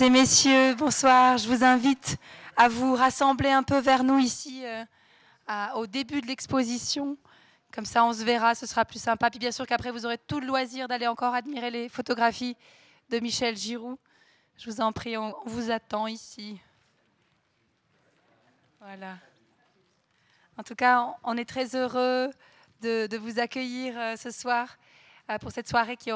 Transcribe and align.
et 0.00 0.10
messieurs, 0.10 0.74
bonsoir. 0.76 1.38
Je 1.38 1.48
vous 1.48 1.64
invite 1.64 2.18
à 2.56 2.68
vous 2.68 2.94
rassembler 2.94 3.48
un 3.48 3.64
peu 3.64 3.78
vers 3.78 4.04
nous 4.04 4.18
ici 4.18 4.64
euh, 4.64 4.84
au 5.74 5.88
début 5.88 6.20
de 6.20 6.26
l'exposition. 6.26 7.16
Comme 7.72 7.84
ça, 7.84 8.04
on 8.04 8.12
se 8.12 8.22
verra, 8.22 8.54
ce 8.54 8.66
sera 8.66 8.84
plus 8.84 9.00
sympa. 9.02 9.28
Puis 9.28 9.40
bien 9.40 9.50
sûr 9.50 9.66
qu'après, 9.66 9.90
vous 9.90 10.06
aurez 10.06 10.18
tout 10.18 10.38
le 10.38 10.46
loisir 10.46 10.86
d'aller 10.86 11.08
encore 11.08 11.34
admirer 11.34 11.70
les 11.70 11.88
photographies 11.88 12.56
de 13.10 13.18
Michel 13.18 13.56
Giroux. 13.56 13.98
Je 14.56 14.70
vous 14.70 14.80
en 14.80 14.92
prie, 14.92 15.16
on, 15.16 15.34
vous 15.46 15.70
attend 15.70 16.06
ici. 16.06 16.60
Voilà. 18.80 19.16
En 20.56 20.62
tout 20.62 20.76
cas, 20.76 21.16
on 21.24 21.36
est 21.36 21.48
très 21.48 21.74
heureux 21.74 22.30
de, 22.82 23.16
vous 23.16 23.40
accueillir 23.40 23.98
euh, 23.98 24.16
ce 24.16 24.30
soir 24.30 24.76
euh, 25.28 25.38
pour 25.38 25.50
cette 25.50 25.68
soirée 25.68 25.96
qui 25.96 26.10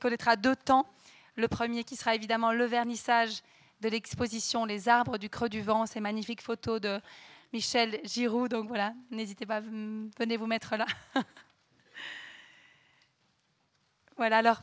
connaîtra 0.00 0.36
deux 0.36 0.56
temps. 0.56 0.86
Le 1.36 1.48
premier 1.48 1.84
qui 1.84 1.96
sera 1.96 2.14
évidemment 2.14 2.52
le 2.52 2.64
vernissage 2.64 3.42
de 3.80 3.88
l'exposition 3.88 4.64
Les 4.64 4.88
arbres 4.88 5.18
du 5.18 5.28
creux 5.28 5.48
du 5.48 5.60
vent, 5.60 5.86
ces 5.86 6.00
magnifiques 6.00 6.42
photos 6.42 6.80
de 6.80 7.00
Michel 7.52 8.00
Giroud. 8.04 8.50
Donc 8.50 8.68
voilà, 8.68 8.94
n'hésitez 9.10 9.46
pas, 9.46 9.60
venez 9.60 10.36
vous 10.36 10.46
mettre 10.46 10.76
là. 10.76 10.86
voilà, 14.16 14.38
alors, 14.38 14.62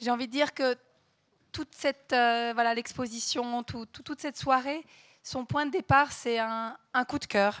j'ai 0.00 0.10
envie 0.10 0.26
de 0.26 0.32
dire 0.32 0.54
que 0.54 0.76
toute 1.52 1.74
cette, 1.74 2.12
euh, 2.12 2.52
voilà, 2.52 2.74
l'exposition, 2.74 3.62
toute 3.62 4.20
cette 4.20 4.36
soirée, 4.36 4.84
son 5.22 5.46
point 5.46 5.66
de 5.66 5.70
départ, 5.70 6.12
c'est 6.12 6.38
un, 6.38 6.76
coup 7.08 7.18
de 7.18 7.24
cœur. 7.26 7.60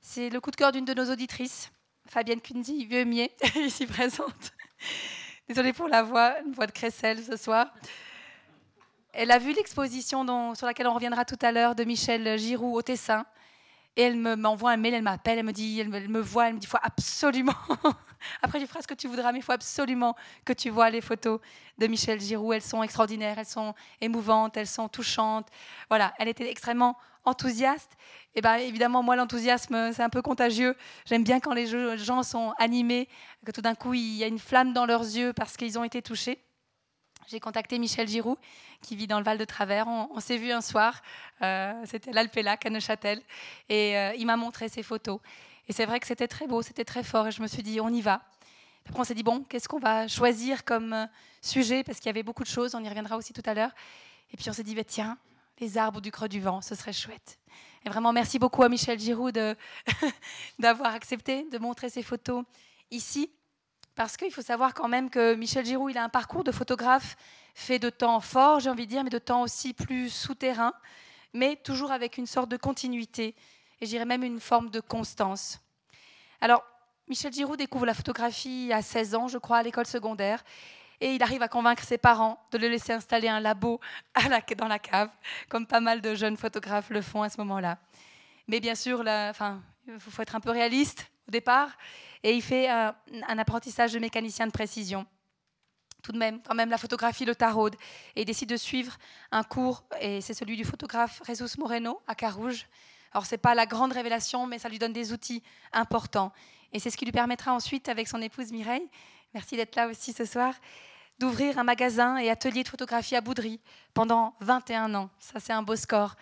C'est 0.00 0.30
le 0.30 0.40
coup 0.40 0.50
de 0.50 0.56
cœur 0.56 0.72
d'une 0.72 0.84
de 0.84 0.94
nos 0.94 1.10
auditrices, 1.10 1.70
Fabienne 2.06 2.40
Kunzi, 2.40 2.84
vieux 2.84 3.04
mier, 3.04 3.30
ici 3.56 3.86
présente. 3.86 4.52
Désolée 5.46 5.74
pour 5.74 5.88
la 5.88 6.02
voix, 6.02 6.40
une 6.40 6.52
voix 6.52 6.66
de 6.66 6.72
crécelle 6.72 7.22
ce 7.22 7.36
soir. 7.36 7.66
Elle 9.12 9.30
a 9.30 9.38
vu 9.38 9.52
l'exposition 9.52 10.54
sur 10.54 10.66
laquelle 10.66 10.86
on 10.86 10.94
reviendra 10.94 11.26
tout 11.26 11.38
à 11.42 11.52
l'heure 11.52 11.74
de 11.74 11.84
Michel 11.84 12.38
Giroux 12.38 12.74
au 12.74 12.80
Tessin. 12.80 13.26
Et 13.96 14.02
elle 14.02 14.16
m'envoie 14.16 14.72
un 14.72 14.76
mail, 14.76 14.94
elle 14.94 15.02
m'appelle, 15.02 15.38
elle 15.38 15.44
me 15.44 15.52
dit, 15.52 15.78
elle 15.78 15.88
me, 15.88 16.20
voit, 16.20 16.48
elle 16.48 16.54
me 16.54 16.58
dit, 16.58 16.66
il 16.66 16.68
faut 16.68 16.78
absolument. 16.82 17.54
Après, 18.42 18.58
tu 18.58 18.66
feras 18.66 18.82
ce 18.82 18.86
que 18.88 18.94
tu 18.94 19.06
voudras, 19.06 19.30
mais 19.32 19.38
il 19.38 19.42
faut 19.42 19.52
absolument 19.52 20.16
que 20.44 20.52
tu 20.52 20.70
vois 20.70 20.90
les 20.90 21.00
photos 21.00 21.40
de 21.78 21.86
Michel 21.86 22.20
Giroux. 22.20 22.52
Elles 22.52 22.62
sont 22.62 22.82
extraordinaires, 22.82 23.38
elles 23.38 23.46
sont 23.46 23.74
émouvantes, 24.00 24.56
elles 24.56 24.66
sont 24.66 24.88
touchantes. 24.88 25.48
Voilà, 25.88 26.12
elle 26.18 26.28
était 26.28 26.50
extrêmement 26.50 26.96
enthousiaste. 27.24 27.92
Et 28.34 28.40
bien 28.40 28.56
évidemment, 28.56 29.02
moi, 29.02 29.14
l'enthousiasme, 29.14 29.92
c'est 29.92 30.02
un 30.02 30.10
peu 30.10 30.22
contagieux. 30.22 30.76
J'aime 31.04 31.22
bien 31.22 31.38
quand 31.38 31.54
les 31.54 31.96
gens 31.96 32.22
sont 32.22 32.52
animés, 32.58 33.08
que 33.46 33.52
tout 33.52 33.62
d'un 33.62 33.74
coup, 33.74 33.94
il 33.94 34.16
y 34.16 34.24
a 34.24 34.26
une 34.26 34.40
flamme 34.40 34.72
dans 34.72 34.86
leurs 34.86 35.02
yeux 35.02 35.32
parce 35.32 35.56
qu'ils 35.56 35.78
ont 35.78 35.84
été 35.84 36.02
touchés. 36.02 36.40
J'ai 37.26 37.40
contacté 37.40 37.78
Michel 37.78 38.06
Giroux, 38.06 38.36
qui 38.82 38.96
vit 38.96 39.06
dans 39.06 39.18
le 39.18 39.24
Val 39.24 39.38
de 39.38 39.44
Travers. 39.44 39.86
On, 39.88 40.20
s'est 40.20 40.36
vu 40.36 40.52
un 40.52 40.60
soir, 40.60 41.00
euh, 41.42 41.72
c'était 41.86 42.12
l'Alpélac 42.12 42.66
à 42.66 42.70
Neuchâtel, 42.70 43.22
et 43.68 43.96
euh, 43.96 44.14
il 44.18 44.26
m'a 44.26 44.36
montré 44.36 44.68
ses 44.68 44.82
photos. 44.82 45.20
Et 45.68 45.72
c'est 45.72 45.86
vrai 45.86 46.00
que 46.00 46.06
c'était 46.06 46.28
très 46.28 46.46
beau, 46.46 46.60
c'était 46.60 46.84
très 46.84 47.02
fort, 47.02 47.28
et 47.28 47.30
je 47.30 47.40
me 47.40 47.46
suis 47.46 47.62
dit, 47.62 47.80
on 47.80 47.88
y 47.88 48.02
va. 48.02 48.20
Après, 48.86 49.00
on 49.00 49.04
s'est 49.04 49.14
dit, 49.14 49.22
bon, 49.22 49.42
qu'est-ce 49.44 49.68
qu'on 49.68 49.78
va 49.78 50.06
choisir 50.06 50.64
comme 50.64 50.92
euh, 50.92 51.06
sujet? 51.40 51.82
Parce 51.82 51.98
qu'il 51.98 52.06
y 52.06 52.10
avait 52.10 52.22
beaucoup 52.22 52.42
de 52.42 52.48
choses, 52.48 52.74
on 52.74 52.84
y 52.84 52.88
reviendra 52.88 53.16
aussi 53.16 53.32
tout 53.32 53.42
à 53.46 53.54
l'heure. 53.54 53.70
Et 54.32 54.36
puis 54.36 54.50
on 54.50 54.52
s'est 54.52 54.62
dit, 54.62 54.74
bah, 54.74 54.84
tiens, 54.84 55.16
les 55.60 55.78
arbres 55.78 56.02
du 56.02 56.10
creux 56.10 56.28
du 56.28 56.40
vent, 56.40 56.60
ce 56.60 56.74
serait 56.74 56.92
chouette. 56.92 57.38
Et 57.86 57.88
vraiment, 57.88 58.12
merci 58.12 58.38
beaucoup 58.38 58.62
à 58.62 58.68
Michel 58.68 58.98
Giroux 58.98 59.30
d'avoir 60.58 60.94
accepté 60.94 61.48
de 61.50 61.58
montrer 61.58 61.88
ses 61.88 62.02
photos 62.02 62.44
ici. 62.90 63.30
Parce 63.94 64.16
qu'il 64.16 64.32
faut 64.32 64.42
savoir 64.42 64.74
quand 64.74 64.88
même 64.88 65.08
que 65.08 65.34
Michel 65.34 65.64
Giroux, 65.64 65.88
il 65.88 65.98
a 65.98 66.04
un 66.04 66.08
parcours 66.08 66.42
de 66.42 66.50
photographe 66.50 67.16
fait 67.54 67.78
de 67.78 67.90
temps 67.90 68.18
fort, 68.20 68.58
j'ai 68.58 68.70
envie 68.70 68.86
de 68.86 68.90
dire, 68.90 69.04
mais 69.04 69.10
de 69.10 69.18
temps 69.18 69.42
aussi 69.42 69.72
plus 69.72 70.10
souterrain, 70.10 70.72
mais 71.32 71.56
toujours 71.56 71.92
avec 71.92 72.18
une 72.18 72.26
sorte 72.26 72.48
de 72.48 72.56
continuité, 72.56 73.36
et 73.80 73.86
j'irais 73.86 74.04
même 74.04 74.24
une 74.24 74.40
forme 74.40 74.70
de 74.70 74.80
constance. 74.80 75.60
Alors, 76.40 76.64
Michel 77.06 77.32
Giroux 77.32 77.56
découvre 77.56 77.86
la 77.86 77.94
photographie 77.94 78.72
à 78.72 78.82
16 78.82 79.14
ans, 79.14 79.28
je 79.28 79.38
crois, 79.38 79.58
à 79.58 79.62
l'école 79.62 79.86
secondaire, 79.86 80.42
et 81.00 81.14
il 81.14 81.22
arrive 81.22 81.42
à 81.42 81.48
convaincre 81.48 81.84
ses 81.84 81.98
parents 81.98 82.44
de 82.50 82.58
le 82.58 82.68
laisser 82.68 82.92
installer 82.92 83.28
un 83.28 83.38
labo 83.38 83.80
dans 84.58 84.68
la 84.68 84.78
cave, 84.80 85.10
comme 85.48 85.66
pas 85.66 85.80
mal 85.80 86.00
de 86.00 86.14
jeunes 86.16 86.36
photographes 86.36 86.90
le 86.90 87.02
font 87.02 87.22
à 87.22 87.28
ce 87.28 87.38
moment-là. 87.38 87.78
Mais 88.48 88.58
bien 88.58 88.74
sûr, 88.74 89.04
il 89.06 90.00
faut 90.00 90.22
être 90.22 90.34
un 90.34 90.40
peu 90.40 90.50
réaliste 90.50 91.06
au 91.28 91.30
départ 91.30 91.70
et 92.22 92.32
il 92.34 92.42
fait 92.42 92.70
euh, 92.70 92.90
un 93.28 93.38
apprentissage 93.38 93.92
de 93.92 93.98
mécanicien 93.98 94.46
de 94.46 94.52
précision. 94.52 95.06
Tout 96.02 96.12
de 96.12 96.18
même, 96.18 96.40
quand 96.42 96.54
même, 96.54 96.70
la 96.70 96.78
photographie 96.78 97.24
le 97.24 97.34
taraude 97.34 97.76
et 98.16 98.22
il 98.22 98.24
décide 98.24 98.48
de 98.50 98.56
suivre 98.56 98.96
un 99.30 99.42
cours, 99.42 99.84
et 100.00 100.20
c'est 100.20 100.34
celui 100.34 100.56
du 100.56 100.64
photographe 100.64 101.22
Jesus 101.26 101.58
Moreno 101.58 102.00
à 102.06 102.14
Carouge. 102.14 102.66
Alors, 103.12 103.26
ce 103.26 103.34
n'est 103.34 103.38
pas 103.38 103.54
la 103.54 103.64
grande 103.64 103.92
révélation, 103.92 104.46
mais 104.46 104.58
ça 104.58 104.68
lui 104.68 104.78
donne 104.78 104.92
des 104.92 105.12
outils 105.12 105.42
importants. 105.72 106.32
Et 106.72 106.78
c'est 106.78 106.90
ce 106.90 106.96
qui 106.96 107.04
lui 107.04 107.12
permettra 107.12 107.52
ensuite, 107.52 107.88
avec 107.88 108.08
son 108.08 108.20
épouse 108.20 108.50
Mireille, 108.50 108.88
merci 109.32 109.56
d'être 109.56 109.76
là 109.76 109.86
aussi 109.88 110.12
ce 110.12 110.24
soir, 110.24 110.52
d'ouvrir 111.18 111.58
un 111.58 111.64
magasin 111.64 112.16
et 112.16 112.28
atelier 112.28 112.64
de 112.64 112.68
photographie 112.68 113.16
à 113.16 113.20
Boudry 113.20 113.60
pendant 113.94 114.34
21 114.40 114.94
ans. 114.94 115.10
Ça, 115.18 115.38
c'est 115.40 115.52
un 115.52 115.62
beau 115.62 115.76
score. 115.76 116.16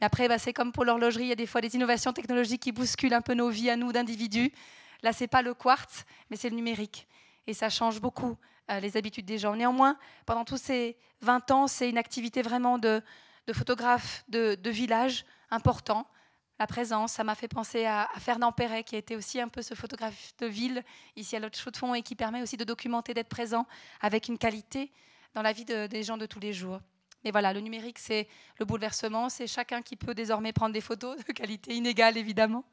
Mais 0.00 0.06
après, 0.06 0.28
bah, 0.28 0.38
c'est 0.38 0.52
comme 0.52 0.72
pour 0.72 0.84
l'horlogerie, 0.84 1.24
il 1.24 1.28
y 1.28 1.32
a 1.32 1.36
des 1.36 1.46
fois 1.46 1.60
des 1.60 1.74
innovations 1.74 2.12
technologiques 2.12 2.62
qui 2.62 2.72
bousculent 2.72 3.14
un 3.14 3.20
peu 3.20 3.34
nos 3.34 3.48
vies 3.48 3.70
à 3.70 3.76
nous 3.76 3.92
d'individus. 3.92 4.52
Là, 5.02 5.12
c'est 5.12 5.28
pas 5.28 5.42
le 5.42 5.54
quartz, 5.54 6.04
mais 6.30 6.36
c'est 6.36 6.50
le 6.50 6.56
numérique. 6.56 7.06
Et 7.46 7.54
ça 7.54 7.68
change 7.68 8.00
beaucoup 8.00 8.36
euh, 8.70 8.80
les 8.80 8.96
habitudes 8.96 9.26
des 9.26 9.38
gens. 9.38 9.56
Néanmoins, 9.56 9.96
pendant 10.26 10.44
tous 10.44 10.58
ces 10.58 10.96
20 11.22 11.50
ans, 11.50 11.66
c'est 11.66 11.88
une 11.88 11.98
activité 11.98 12.42
vraiment 12.42 12.78
de, 12.78 13.02
photographe 13.52 14.24
de, 14.28 14.70
village 14.70 15.24
important. 15.50 16.06
La 16.58 16.66
présence, 16.66 17.12
ça 17.12 17.24
m'a 17.24 17.34
fait 17.34 17.48
penser 17.48 17.86
à, 17.86 18.08
Fernand 18.18 18.52
Perret, 18.52 18.84
qui 18.84 18.96
a 18.96 18.98
été 18.98 19.16
aussi 19.16 19.40
un 19.40 19.48
peu 19.48 19.62
ce 19.62 19.74
photographe 19.74 20.34
de 20.38 20.46
ville 20.46 20.82
ici 21.16 21.36
à 21.36 21.40
l'autre 21.40 21.70
de 21.70 21.76
fond 21.76 21.94
et 21.94 22.02
qui 22.02 22.14
permet 22.14 22.42
aussi 22.42 22.56
de 22.56 22.64
documenter, 22.64 23.14
d'être 23.14 23.28
présent 23.28 23.66
avec 24.00 24.28
une 24.28 24.38
qualité 24.38 24.92
dans 25.34 25.42
la 25.42 25.52
vie 25.52 25.64
des 25.64 26.02
gens 26.02 26.18
de 26.18 26.26
tous 26.26 26.40
les 26.40 26.52
jours. 26.52 26.80
Mais 27.24 27.30
voilà, 27.30 27.52
le 27.52 27.60
numérique, 27.60 27.98
c'est 27.98 28.28
le 28.58 28.64
bouleversement. 28.64 29.28
C'est 29.28 29.46
chacun 29.46 29.82
qui 29.82 29.96
peut 29.96 30.14
désormais 30.14 30.52
prendre 30.52 30.72
des 30.72 30.80
photos 30.80 31.16
de 31.24 31.32
qualité 31.32 31.74
inégale, 31.74 32.16
évidemment. 32.16 32.64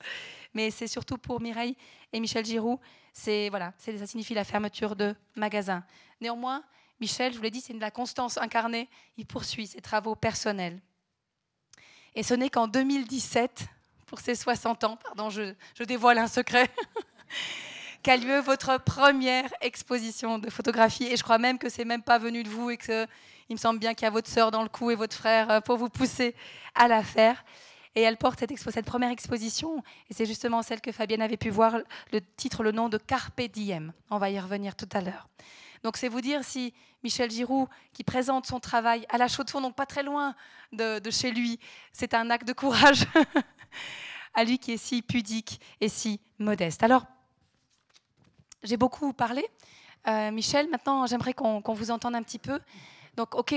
Mais 0.54 0.72
c'est 0.72 0.88
surtout 0.88 1.18
pour 1.18 1.42
Mireille 1.42 1.76
et 2.14 2.20
Michel 2.20 2.46
Giroux. 2.46 2.80
C'est 3.14 3.50
voilà, 3.50 3.74
ça 3.78 4.06
signifie 4.06 4.34
la 4.34 4.44
fermeture 4.44 4.96
de 4.96 5.16
magasins. 5.36 5.84
Néanmoins, 6.22 6.64
Michel, 7.00 7.34
je 7.34 7.38
vous 7.38 7.44
l'ai 7.44 7.52
dit, 7.52 7.62
c'est 7.62 7.74
de 7.74 7.80
la 7.80 7.92
constance 7.92 8.38
incarnée. 8.38 8.90
Il 9.18 9.26
poursuit 9.26 9.68
ses 9.68 9.82
travaux 9.82 10.16
personnels. 10.16 10.80
Et 12.14 12.24
ce 12.24 12.34
n'est 12.34 12.50
qu'en 12.50 12.68
2017, 12.68 13.66
pour 14.06 14.20
ses 14.20 14.36
60 14.36 14.84
ans, 14.86 14.98
pardon, 14.98 15.30
je, 15.30 15.54
je 15.78 15.84
dévoile 15.84 16.18
un 16.18 16.28
secret, 16.28 16.70
qu'a 18.04 18.16
lieu 18.16 18.40
votre 18.40 18.78
première 18.82 19.52
exposition 19.62 20.38
de 20.38 20.50
photographie. 20.50 21.06
Et 21.06 21.18
je 21.18 21.24
crois 21.24 21.38
même 21.38 21.58
que 21.58 21.70
c'est 21.70 21.86
même 21.86 22.04
pas 22.04 22.18
venu 22.18 22.44
de 22.44 22.50
vous 22.50 22.70
et 22.70 22.78
que 22.78 23.08
il 23.50 23.56
me 23.56 23.60
semble 23.60 23.80
bien 23.80 23.94
qu'il 23.94 24.04
y 24.04 24.08
a 24.08 24.12
votre 24.12 24.30
sœur 24.30 24.52
dans 24.52 24.64
le 24.64 24.70
coup 24.70 24.92
et 24.92 24.96
votre 24.96 25.16
frère 25.16 25.50
euh, 25.52 25.62
pour 25.62 25.78
vous 25.78 25.90
pousser 25.90 26.36
à 26.74 26.88
la 26.88 27.04
faire. 27.04 27.44
Et 27.96 28.02
elle 28.02 28.18
porte 28.18 28.40
cette, 28.40 28.86
première 28.86 29.12
exposition, 29.12 29.82
et 30.10 30.14
c'est 30.14 30.26
justement 30.26 30.62
celle 30.62 30.82
que 30.82 30.92
Fabienne 30.92 31.22
avait 31.22 31.38
pu 31.38 31.50
voir, 31.50 31.78
le 32.12 32.20
titre, 32.36 32.62
le 32.62 32.74
nom 32.74 32.90
de 32.90 32.98
Carpe 32.98 33.42
Diem. 33.42 33.94
On 34.10 34.18
va 34.18 34.30
y 34.30 34.40
revenir 34.40 34.76
tout 34.76 34.90
à 34.92 35.00
l'heure. 35.00 35.30
Donc 35.82 35.96
c'est 35.96 36.10
vous 36.10 36.20
dire 36.20 36.44
si 36.44 36.74
Michel 37.04 37.32
Giroux, 37.32 37.70
qui 37.94 38.04
présente 38.04 38.48
son 38.48 38.60
travail 38.60 39.06
à 39.10 39.18
la 39.18 39.30
chaux 39.30 39.46
de 39.46 39.50
fond, 39.50 39.62
donc 39.62 39.76
pas 39.76 39.86
très 39.86 40.04
loin 40.04 40.36
de, 40.74 41.00
chez 41.10 41.32
lui, 41.32 41.60
c'est 41.94 42.14
un 42.14 42.30
acte 42.30 42.48
de 42.48 42.54
courage 42.54 43.06
à 44.34 44.44
lui 44.44 44.60
qui 44.60 44.74
est 44.74 44.78
si 44.78 45.02
pudique 45.02 45.62
et 45.80 45.88
si 45.88 46.20
modeste. 46.38 46.84
Alors, 46.84 47.06
j'ai 48.64 48.76
beaucoup 48.76 49.14
parlé. 49.14 49.48
Euh, 50.08 50.32
Michel, 50.32 50.70
maintenant 50.70 51.06
j'aimerais 51.06 51.34
qu'on 51.34 51.62
vous 51.62 51.92
entende 51.92 52.16
un 52.16 52.24
petit 52.24 52.40
peu. 52.40 52.60
Donc, 53.16 53.36
OK, 53.36 53.56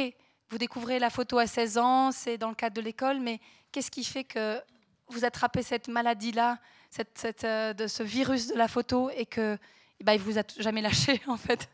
vous 0.50 0.58
découvrez 0.58 0.99
la 0.99 1.10
photo 1.10 1.38
à 1.38 1.46
16 1.46 1.78
ans, 1.78 2.12
c'est 2.12 2.38
dans 2.38 2.49
le 2.49 2.55
cadre 2.55 2.76
de 2.76 2.81
l'école, 2.81 3.20
mais 3.20 3.40
qu'est-ce 3.72 3.90
qui 3.90 4.05
fait 4.05 4.25
que 4.25 4.60
vous 5.08 5.25
attrapez 5.25 5.62
cette 5.62 5.88
maladie-là, 5.88 6.58
cette, 6.90 7.44
euh, 7.44 7.72
de 7.72 7.87
ce 7.87 8.02
virus 8.02 8.49
de 8.49 8.55
la 8.55 8.69
photo, 8.69 9.10
et 9.10 9.26
que 9.26 9.58
eh 10.00 10.05
ben, 10.05 10.12
il 10.12 10.20
vous 10.20 10.38
a 10.38 10.43
jamais 10.58 10.81
lâché, 10.81 11.20
en 11.26 11.37
fait? 11.37 11.69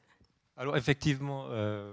Alors, 0.56 0.76
effectivement, 0.76 1.46
euh, 1.50 1.92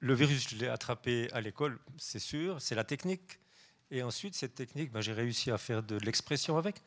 le 0.00 0.14
virus, 0.14 0.48
je 0.50 0.56
l'ai 0.56 0.68
attrapé 0.68 1.28
à 1.32 1.40
l'école, 1.40 1.78
c'est 1.96 2.18
sûr, 2.18 2.60
c'est 2.60 2.74
la 2.74 2.84
technique. 2.84 3.40
Et 3.90 4.02
ensuite, 4.02 4.34
cette 4.34 4.54
technique, 4.54 4.90
ben, 4.90 5.00
j'ai 5.00 5.12
réussi 5.12 5.50
à 5.50 5.58
faire 5.58 5.82
de 5.82 5.96
l'expression 5.98 6.56
avec, 6.56 6.82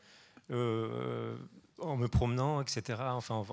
euh, 0.50 1.36
en 1.78 1.96
me 1.96 2.08
promenant, 2.08 2.60
etc. 2.60 2.98
Enfin, 3.00 3.44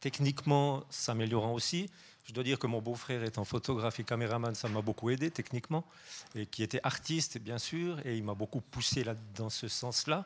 techniquement, 0.00 0.84
s'améliorant 0.90 1.52
aussi. 1.52 1.88
Je 2.24 2.32
dois 2.32 2.42
dire 2.42 2.58
que 2.58 2.66
mon 2.66 2.80
beau-frère 2.80 3.22
étant 3.22 3.44
photographe 3.44 4.00
et 4.00 4.04
caméraman, 4.04 4.54
ça 4.54 4.68
m'a 4.68 4.80
beaucoup 4.80 5.10
aidé 5.10 5.30
techniquement, 5.30 5.84
et 6.34 6.46
qui 6.46 6.62
était 6.62 6.80
artiste 6.82 7.38
bien 7.38 7.58
sûr, 7.58 7.98
et 8.06 8.16
il 8.16 8.24
m'a 8.24 8.34
beaucoup 8.34 8.60
poussé 8.60 9.04
là, 9.04 9.14
dans 9.36 9.50
ce 9.50 9.68
sens-là. 9.68 10.24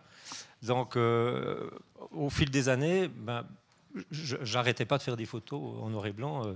Donc 0.62 0.96
euh, 0.96 1.68
au 2.12 2.30
fil 2.30 2.50
des 2.50 2.68
années, 2.68 3.08
ben, 3.08 3.44
j'arrêtais 4.10 4.84
pas 4.84 4.98
de 4.98 5.02
faire 5.02 5.16
des 5.16 5.26
photos 5.26 5.60
en 5.82 5.90
noir 5.90 6.06
et 6.06 6.12
blanc. 6.12 6.46
Euh, 6.46 6.54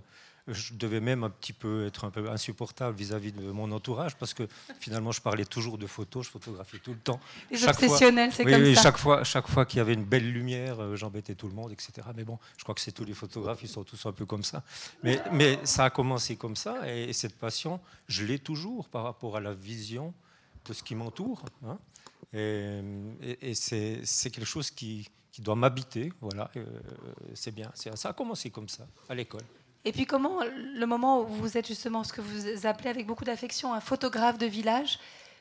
je 0.48 0.74
devais 0.74 1.00
même 1.00 1.22
un 1.22 1.30
petit 1.30 1.52
peu 1.52 1.86
être 1.86 2.04
un 2.04 2.10
peu 2.10 2.28
insupportable 2.28 2.96
vis-à-vis 2.96 3.32
de 3.32 3.50
mon 3.50 3.70
entourage 3.70 4.16
parce 4.16 4.34
que 4.34 4.48
finalement 4.80 5.12
je 5.12 5.20
parlais 5.20 5.44
toujours 5.44 5.78
de 5.78 5.86
photos, 5.86 6.26
je 6.26 6.30
photographiais 6.30 6.80
tout 6.80 6.92
le 6.92 6.98
temps. 6.98 7.20
Les 7.50 7.58
chaque 7.58 7.70
obsessionnels, 7.70 8.32
c'est 8.32 8.44
comme 8.44 8.74
ça. 8.74 8.82
Chaque 8.82 8.98
fois, 8.98 9.24
chaque 9.24 9.46
fois 9.46 9.64
qu'il 9.64 9.78
y 9.78 9.80
avait 9.80 9.94
une 9.94 10.04
belle 10.04 10.30
lumière, 10.30 10.80
euh, 10.80 10.96
j'embêtais 10.96 11.34
tout 11.34 11.46
le 11.46 11.54
monde, 11.54 11.70
etc. 11.70 11.92
Mais 12.16 12.24
bon, 12.24 12.38
je 12.56 12.64
crois 12.64 12.74
que 12.74 12.80
c'est 12.80 12.92
tous 12.92 13.04
les 13.04 13.14
photographes, 13.14 13.62
ils 13.62 13.68
sont 13.68 13.84
tous 13.84 14.04
un 14.06 14.12
peu 14.12 14.26
comme 14.26 14.42
ça. 14.42 14.64
Mais, 15.02 15.20
mais 15.32 15.58
ça 15.64 15.84
a 15.84 15.90
commencé 15.90 16.36
comme 16.36 16.56
ça 16.56 16.90
et, 16.92 17.12
cette 17.12 17.36
passion, 17.36 17.78
je 18.08 18.24
l'ai 18.24 18.38
toujours 18.38 18.88
par 18.88 19.04
rapport 19.04 19.36
à 19.36 19.40
la 19.40 19.52
vision 19.52 20.12
de 20.64 20.72
ce 20.72 20.82
qui 20.82 20.94
m'entoure. 20.94 21.44
Hein. 21.64 21.78
Et, 22.32 22.80
et, 23.42 23.54
c'est 23.54 24.30
quelque 24.30 24.46
chose 24.46 24.70
qui, 24.70 25.08
qui 25.30 25.42
doit 25.42 25.56
m'habiter. 25.56 26.12
Voilà, 26.20 26.50
euh, 26.56 26.64
c'est 27.34 27.54
bien. 27.54 27.70
Ça 27.74 28.10
a 28.10 28.12
commencé 28.12 28.50
comme 28.50 28.68
ça 28.68 28.86
à 29.08 29.14
l'école. 29.14 29.42
Et 29.84 29.92
puis 29.92 30.06
comment, 30.06 30.40
le 30.44 30.86
moment 30.86 31.22
où 31.22 31.26
vous 31.26 31.58
êtes 31.58 31.66
justement 31.66 32.04
ce 32.04 32.12
que 32.12 32.20
vous 32.20 32.66
appelez 32.66 32.90
avec 32.90 33.06
beaucoup 33.06 33.24
d'affection 33.24 33.74
un 33.74 33.80
photographe 33.80 34.38
de 34.38 34.46
village, 34.46 34.98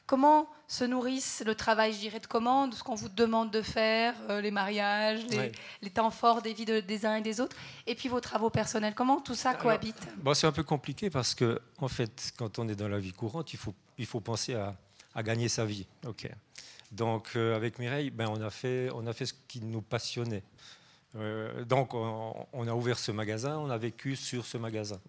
comment 0.08 0.50
se 0.68 0.84
nourrissent 0.84 1.44
le 1.46 1.54
travail, 1.54 1.94
je 1.94 2.00
dirais, 2.00 2.20
de 2.20 2.28
commande, 2.28 2.74
ce 2.74 2.84
qu'on 2.84 2.96
vous 2.96 3.10
demande 3.10 3.52
de 3.52 3.62
faire, 3.62 4.16
euh, 4.30 4.42
les 4.42 4.52
mariages, 4.52 5.26
les, 5.82 5.90
temps 5.90 6.12
forts 6.12 6.42
des 6.42 6.54
vies 6.54 6.66
des 6.66 7.06
uns 7.06 7.16
et 7.16 7.22
des 7.22 7.40
autres, 7.40 7.56
et 7.86 7.96
puis 7.96 8.10
vos 8.10 8.20
travaux 8.20 8.50
personnels 8.50 8.94
Comment 8.96 9.22
tout 9.22 9.36
ça 9.36 9.54
cohabite? 9.54 9.96
bon, 10.18 10.34
C'est 10.34 10.48
un 10.48 10.52
peu 10.52 10.64
compliqué 10.64 11.10
parce 11.10 11.36
que, 11.36 11.62
en 11.78 11.88
fait, 11.88 12.34
quand 12.38 12.58
on 12.58 12.68
est 12.68 12.76
dans 12.76 12.88
la 12.88 13.00
vie 13.00 13.14
courante, 13.14 13.54
il 13.54 13.60
faut, 13.60 13.76
il 13.98 14.06
faut 14.06 14.22
penser 14.22 14.56
à, 14.56 14.76
à 15.14 15.24
gagner 15.24 15.50
sa 15.50 15.66
vie. 15.66 15.86
Ok. 16.06 16.30
Donc, 16.92 17.30
euh, 17.36 17.56
avec 17.56 17.80
Mireille, 17.80 18.10
ben, 18.10 18.28
on, 18.30 18.42
a 18.42 18.50
fait, 18.50 18.90
on 18.94 19.08
a 19.08 19.14
fait 19.14 19.26
ce 19.26 19.34
qui 19.48 19.62
nous 19.62 19.82
passionnait. 19.82 20.44
Euh, 21.16 21.66
donc, 21.66 21.94
on, 21.94 22.68
a 22.68 22.74
ouvert 22.74 22.98
ce 22.98 23.12
magasin, 23.12 23.58
on 23.58 23.70
a 23.70 23.78
vécu 23.78 24.16
sur 24.16 24.46
ce 24.46 24.58
magasin. 24.58 25.00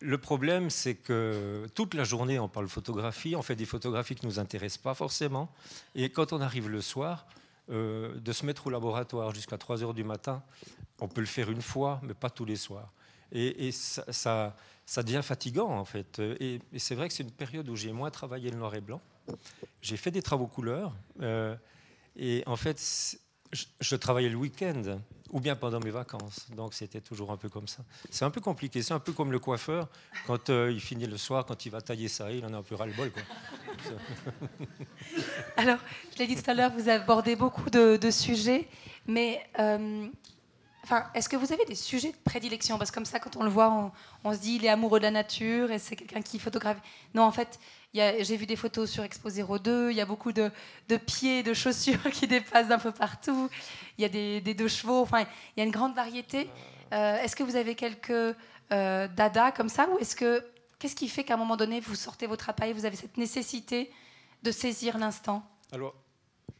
Le 0.00 0.18
problème, 0.18 0.70
c'est 0.70 0.94
que 0.94 1.66
toute 1.74 1.94
la 1.94 2.04
journée, 2.04 2.38
on 2.38 2.48
parle 2.48 2.68
photographie, 2.68 3.34
on 3.36 3.42
fait 3.42 3.56
des 3.56 3.64
photographies 3.64 4.14
qui 4.14 4.26
ne 4.26 4.30
nous 4.30 4.38
intéressent 4.38 4.82
pas 4.82 4.94
forcément. 4.94 5.50
Et 5.94 6.10
quand 6.10 6.32
on 6.32 6.40
arrive 6.40 6.68
le 6.68 6.80
soir, 6.80 7.26
euh, 7.70 8.14
de 8.20 8.32
se 8.32 8.44
mettre 8.44 8.66
au 8.66 8.70
laboratoire 8.70 9.34
jusqu'à 9.34 9.56
3 9.56 9.82
heures 9.82 9.94
du 9.94 10.04
matin, 10.04 10.42
on 11.00 11.08
peut 11.08 11.22
le 11.22 11.26
faire 11.26 11.50
une 11.50 11.62
fois, 11.62 12.00
mais 12.02 12.12
pas 12.12 12.28
tous 12.28 12.44
les 12.44 12.56
soirs. 12.56 12.92
Et, 13.32 13.72
ça, 13.72 14.54
ça, 14.86 15.02
devient 15.02 15.22
fatigant, 15.22 15.70
en 15.70 15.84
fait. 15.84 16.20
Et, 16.40 16.60
c'est 16.76 16.94
vrai 16.94 17.08
que 17.08 17.14
c'est 17.14 17.22
une 17.22 17.32
période 17.32 17.68
où 17.68 17.74
j'ai 17.74 17.90
moins 17.90 18.10
travaillé 18.10 18.50
le 18.50 18.58
noir 18.58 18.74
et 18.74 18.80
blanc. 18.80 19.00
J'ai 19.80 19.96
fait 19.96 20.10
des 20.10 20.22
travaux 20.22 20.46
couleurs. 20.46 20.94
Euh, 21.20 21.56
et 22.16 22.42
en 22.46 22.56
fait, 22.56 22.78
je, 23.80 23.96
travaillais 23.96 24.28
le 24.28 24.36
week-end 24.36 24.98
ou 25.30 25.40
bien 25.40 25.56
pendant 25.56 25.80
mes 25.80 25.90
vacances. 25.90 26.46
Donc 26.54 26.74
c'était 26.74 27.00
toujours 27.00 27.30
un 27.30 27.36
peu 27.36 27.48
comme 27.48 27.68
ça. 27.68 27.84
C'est 28.10 28.24
un 28.24 28.30
peu 28.30 28.40
compliqué. 28.40 28.82
C'est 28.82 28.94
un 28.94 29.00
peu 29.00 29.12
comme 29.12 29.32
le 29.32 29.38
coiffeur. 29.38 29.88
Quand 30.26 30.50
euh, 30.50 30.72
il 30.72 30.80
finit 30.80 31.06
le 31.06 31.16
soir, 31.16 31.46
quand 31.46 31.66
il 31.66 31.70
va 31.70 31.80
tailler 31.80 32.08
ça, 32.08 32.30
il 32.30 32.44
en 32.44 32.52
a 32.52 32.58
un 32.58 32.62
peu 32.62 32.74
ras-le-bol. 32.74 33.10
Alors, 35.56 35.78
je 36.12 36.18
l'ai 36.18 36.26
dit 36.26 36.36
tout 36.36 36.50
à 36.50 36.54
l'heure, 36.54 36.72
vous 36.76 36.88
abordez 36.88 37.36
beaucoup 37.36 37.70
de, 37.70 38.10
sujets. 38.10 38.68
Mais 39.06 39.44
euh, 39.58 40.08
Enfin, 40.84 41.06
est-ce 41.14 41.30
que 41.30 41.36
vous 41.36 41.50
avez 41.50 41.64
des 41.64 41.74
sujets 41.74 42.12
de 42.12 42.16
prédilection? 42.24 42.76
Parce 42.76 42.90
que 42.90 42.96
comme 42.96 43.06
ça, 43.06 43.18
quand 43.18 43.36
on 43.36 43.42
le 43.42 43.48
voit, 43.48 43.90
on, 44.22 44.32
se 44.34 44.38
dit 44.38 44.56
il 44.56 44.66
est 44.66 44.68
amoureux 44.68 44.98
de 44.98 45.04
la 45.04 45.10
nature 45.10 45.70
et 45.70 45.78
c'est 45.78 45.96
quelqu'un 45.96 46.20
qui 46.20 46.38
photographie. 46.38 46.82
Non, 47.14 47.22
en 47.22 47.32
fait, 47.32 47.58
j'ai 47.94 48.36
vu 48.36 48.44
des 48.44 48.54
photos 48.54 48.90
sur 48.90 49.02
Expo 49.02 49.30
02, 49.30 49.92
il 49.92 49.96
y 49.96 50.02
a 50.02 50.04
beaucoup 50.04 50.32
de, 50.32 50.50
pieds, 51.06 51.42
de 51.42 51.54
chaussures 51.54 52.02
qui 52.12 52.26
dépassent 52.26 52.68
d'un 52.68 52.78
peu 52.78 52.92
partout. 52.92 53.48
Il 53.96 54.02
y 54.02 54.04
a 54.04 54.10
des, 54.10 54.54
deux 54.54 54.68
chevaux, 54.68 55.00
enfin, 55.00 55.20
il 55.20 55.60
y 55.60 55.62
a 55.62 55.64
une 55.64 55.72
grande 55.72 55.94
variété. 55.94 56.50
Euh, 56.92 57.16
est-ce 57.16 57.34
que 57.34 57.42
vous 57.42 57.56
avez 57.56 57.74
quelques 57.74 58.36
euh, 58.72 59.08
dada 59.08 59.52
comme 59.52 59.70
ça? 59.70 59.88
Ou 59.88 59.98
est-ce 59.98 60.14
que. 60.14 60.44
Qu'est-ce 60.78 60.96
qui 60.96 61.08
fait 61.08 61.24
qu'à 61.24 61.34
un 61.34 61.38
moment 61.38 61.56
donné, 61.56 61.80
vous 61.80 61.94
sortez 61.94 62.26
votre 62.26 62.50
appareil, 62.50 62.74
vous 62.74 62.84
avez 62.84 62.96
cette 62.96 63.16
nécessité 63.16 63.90
de 64.42 64.50
saisir 64.50 64.98
l'instant? 64.98 65.48
Alors, 65.72 65.94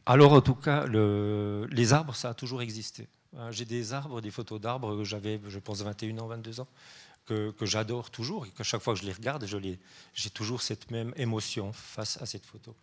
alors, 0.07 0.33
en 0.33 0.41
tout 0.41 0.55
cas, 0.55 0.85
le, 0.85 1.67
les 1.69 1.93
arbres, 1.93 2.15
ça 2.15 2.29
a 2.29 2.33
toujours 2.33 2.63
existé. 2.63 3.07
Euh, 3.37 3.51
j'ai 3.51 3.65
des 3.65 3.93
arbres, 3.93 4.21
des 4.21 4.31
photos 4.31 4.61
d'arbres, 4.61 5.03
j'avais, 5.03 5.39
je 5.47 5.59
pense, 5.59 5.81
21 5.81 6.19
ans, 6.19 6.27
22 6.27 6.61
ans, 6.61 6.67
que, 7.25 7.53
j'adore 7.61 8.11
toujours 8.11 8.45
et 8.45 8.49
que 8.49 8.63
chaque 8.63 8.81
fois 8.81 8.93
que 8.93 8.99
je 8.99 9.05
les 9.05 9.11
regarde, 9.11 9.45
j'ai 10.13 10.29
toujours 10.29 10.61
cette 10.61 10.91
même 10.91 11.13
émotion 11.17 11.73
face 11.73 12.21
à 12.21 12.25
cette 12.25 12.45
photo. 12.45 12.75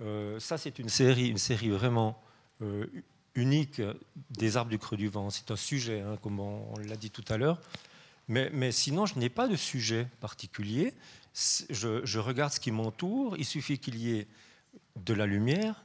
Euh, 0.00 0.40
ça, 0.40 0.58
c'est 0.58 0.78
une 0.78 0.88
série, 0.88 1.28
une 1.28 1.38
série 1.38 1.68
vraiment 1.68 2.20
euh, 2.62 2.86
unique 3.34 3.82
des 4.30 4.56
arbres 4.56 4.70
du 4.70 4.78
creux 4.78 4.96
du 4.96 5.08
vent. 5.08 5.30
C'est 5.30 5.50
un 5.50 5.56
sujet, 5.56 6.00
hein, 6.00 6.18
comme 6.22 6.40
on, 6.40 6.76
l'a 6.78 6.96
dit 6.96 7.10
tout 7.10 7.24
à 7.28 7.36
l'heure. 7.36 7.60
Mais, 8.26 8.72
sinon, 8.72 9.04
je 9.04 9.18
n'ai 9.18 9.28
pas 9.28 9.48
de 9.48 9.56
sujet 9.56 10.08
particulier. 10.18 10.94
Je, 11.68 12.00
je 12.04 12.18
regarde 12.18 12.52
ce 12.52 12.60
qui 12.60 12.70
m'entoure. 12.70 13.36
Il 13.36 13.44
suffit 13.44 13.78
qu'il 13.78 13.98
y 13.98 14.16
ait 14.16 14.26
de 14.96 15.12
la 15.12 15.26
lumière, 15.26 15.84